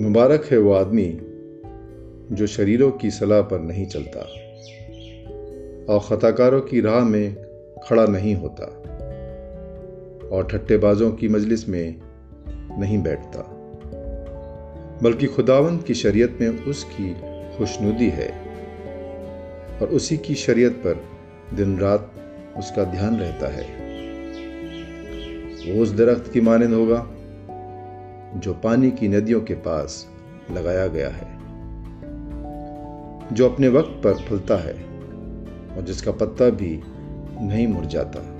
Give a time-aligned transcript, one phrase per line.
[0.00, 1.18] मुबारक है वो आदमी
[2.32, 4.20] जो शरीरों की सलाह पर नहीं चलता
[5.94, 7.36] और खताकारों की राह में
[7.84, 8.64] खड़ा नहीं होता
[10.32, 11.94] और ठट्टेबाजों की मजलिस में
[12.78, 13.40] नहीं बैठता,
[15.02, 17.14] बल्कि खुदावंद की शरीयत में उसकी
[17.58, 18.32] खुशनुदी है
[19.82, 21.04] और उसी की शरीयत पर
[21.54, 22.12] दिन रात
[22.58, 23.64] उसका ध्यान रहता है।
[25.72, 27.10] वो उस दरख्त की मानंद होगा
[28.36, 30.08] जो पानी की नदियों के पास
[30.50, 31.38] लगाया गया है,
[33.32, 34.74] जो अपने वक्त पर फलता है
[35.76, 36.80] और जिसका पत्ता भी
[37.40, 38.36] नहीं मुरझाता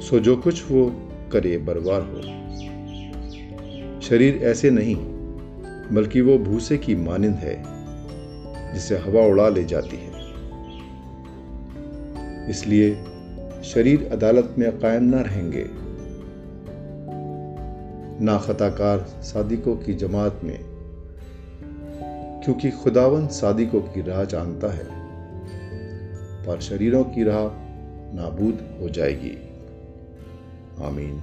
[0.00, 2.40] सो जो कुछ वो करे बरबार हो।
[4.00, 4.96] शरीर ऐसे नहीं,
[5.92, 7.64] बल्कि वो भूसे की मानिंद है,
[8.74, 10.20] जिसे हवा उड़ा ले जाती है।
[12.50, 12.94] इसलिए
[13.64, 15.89] शरीर अदालत में कायम ना रहेंगे।
[18.20, 20.58] ना खताकार सादिकों की जमात में,
[22.44, 24.86] क्योंकि खुदावन सादिकों की राह जानता है,
[26.46, 27.44] पर शरीरों की राह
[28.16, 29.36] नाबूद हो जाएगी।
[30.84, 31.22] आमीन।